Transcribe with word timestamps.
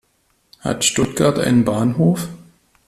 Hat 0.61 0.83
Stuttgart 0.83 1.37
einen 1.37 1.63
Bahnhof? 1.63 2.27